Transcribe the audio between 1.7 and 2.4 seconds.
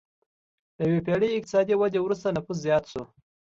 ودې وروسته